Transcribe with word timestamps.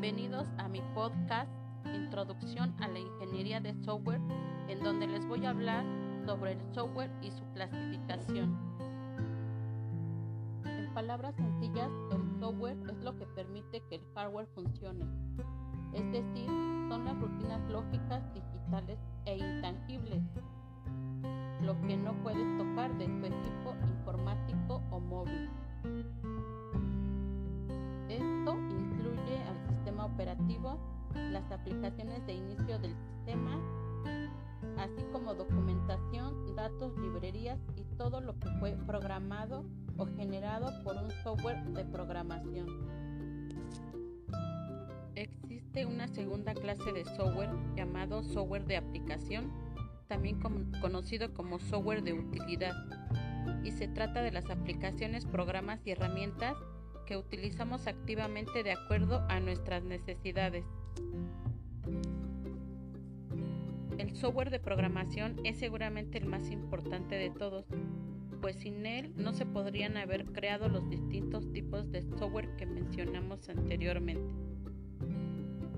mi 0.00 0.80
podcast 0.94 1.50
Introducción 1.94 2.74
a 2.80 2.88
la 2.88 2.98
Ingeniería 2.98 3.60
de 3.60 3.74
Software, 3.84 4.20
en 4.68 4.82
donde 4.82 5.06
les 5.06 5.26
voy 5.26 5.44
a 5.44 5.50
hablar 5.50 5.84
sobre 6.24 6.52
el 6.52 6.74
software 6.74 7.10
y 7.20 7.30
su 7.30 7.44
clasificación. 7.52 8.56
En 10.64 10.94
palabras 10.94 11.34
sencillas, 11.36 11.90
el 12.12 12.40
software 12.40 12.78
es 12.88 12.96
lo 13.04 13.14
que 13.18 13.26
permite 13.26 13.82
que 13.90 13.96
el 13.96 14.04
hardware 14.14 14.48
funcione, 14.54 15.04
es 15.92 16.10
decir, 16.12 16.46
son 16.88 17.04
las 17.04 17.20
rutinas 17.20 17.60
lógicas, 17.68 18.22
digitales 18.32 18.98
e 19.26 19.36
intangibles, 19.36 20.22
lo 21.60 21.78
que 21.82 21.98
no 21.98 22.14
puedes 22.22 22.56
tocar 22.56 22.96
de 22.96 23.04
tu 23.04 23.26
equipo 23.26 23.74
las 31.14 31.50
aplicaciones 31.50 32.24
de 32.26 32.34
inicio 32.34 32.78
del 32.78 32.94
sistema, 32.96 33.60
así 34.78 35.02
como 35.12 35.34
documentación, 35.34 36.54
datos, 36.54 36.96
librerías 36.98 37.58
y 37.76 37.84
todo 37.96 38.20
lo 38.20 38.38
que 38.38 38.48
fue 38.58 38.72
programado 38.86 39.64
o 39.96 40.06
generado 40.16 40.82
por 40.82 40.96
un 40.96 41.10
software 41.22 41.62
de 41.74 41.84
programación. 41.84 42.68
Existe 45.14 45.86
una 45.86 46.08
segunda 46.08 46.54
clase 46.54 46.92
de 46.92 47.04
software 47.04 47.50
llamado 47.76 48.22
software 48.22 48.64
de 48.64 48.76
aplicación, 48.76 49.52
también 50.08 50.40
conocido 50.80 51.34
como 51.34 51.58
software 51.58 52.02
de 52.02 52.14
utilidad, 52.14 52.74
y 53.62 53.72
se 53.72 53.88
trata 53.88 54.22
de 54.22 54.32
las 54.32 54.48
aplicaciones, 54.50 55.26
programas 55.26 55.80
y 55.86 55.90
herramientas 55.90 56.56
que 57.10 57.16
utilizamos 57.16 57.88
activamente 57.88 58.62
de 58.62 58.70
acuerdo 58.70 59.26
a 59.28 59.40
nuestras 59.40 59.82
necesidades. 59.82 60.64
El 63.98 64.14
software 64.14 64.50
de 64.50 64.60
programación 64.60 65.34
es 65.42 65.58
seguramente 65.58 66.18
el 66.18 66.26
más 66.26 66.48
importante 66.52 67.16
de 67.16 67.30
todos, 67.30 67.66
pues 68.40 68.60
sin 68.60 68.86
él 68.86 69.12
no 69.16 69.32
se 69.32 69.44
podrían 69.44 69.96
haber 69.96 70.26
creado 70.26 70.68
los 70.68 70.88
distintos 70.88 71.50
tipos 71.52 71.90
de 71.90 72.02
software 72.02 72.54
que 72.54 72.66
mencionamos 72.66 73.48
anteriormente. 73.48 74.32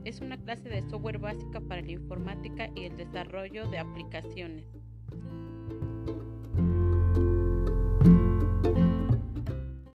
Es 0.04 0.20
una 0.20 0.36
clase 0.36 0.68
de 0.68 0.82
software 0.82 1.16
básica 1.16 1.62
para 1.62 1.80
la 1.80 1.92
informática 1.92 2.68
y 2.76 2.84
el 2.84 2.98
desarrollo 2.98 3.70
de 3.70 3.78
aplicaciones. 3.78 4.66